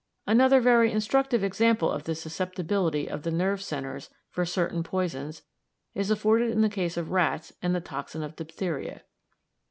[0.25, 5.43] Another very instructive example of this susceptibility of the nerve centres for certain poisons
[5.93, 9.03] is afforded in the case of rats and the toxin of diphtheria.